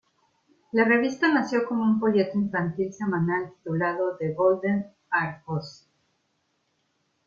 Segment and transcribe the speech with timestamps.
[0.71, 5.85] La revista nació como un folleto infantil semanal titulado The Golden Argosy.